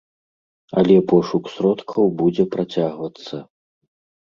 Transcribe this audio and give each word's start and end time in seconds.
Але 0.83 0.95
пошук 1.11 1.45
сродкаў 1.57 2.03
будзе 2.25 2.43
працягвацца. 2.59 3.35